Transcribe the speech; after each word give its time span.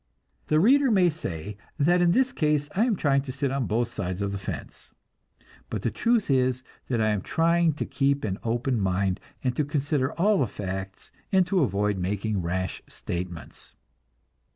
The 0.47 0.59
reader 0.59 0.89
may 0.89 1.11
say 1.11 1.57
that 1.77 2.01
in 2.01 2.09
this 2.11 2.33
case 2.33 2.69
I 2.75 2.85
am 2.85 2.95
trying 2.95 3.21
to 3.21 3.31
sit 3.31 3.51
on 3.51 3.67
both 3.67 3.89
sides 3.89 4.23
of 4.23 4.31
the 4.31 4.39
fence; 4.39 4.95
but 5.69 5.83
the 5.83 5.91
truth 5.91 6.31
is 6.31 6.63
that 6.87 6.99
I 6.99 7.09
am 7.09 7.21
trying 7.21 7.73
to 7.73 7.85
keep 7.85 8.23
an 8.23 8.39
open 8.43 8.79
mind, 8.81 9.19
and 9.43 9.55
to 9.55 9.63
consider 9.63 10.11
all 10.13 10.39
the 10.39 10.47
facts, 10.47 11.11
and 11.31 11.45
to 11.45 11.61
avoid 11.61 11.99
making 11.99 12.41
rash 12.41 12.81
statements. 12.87 13.75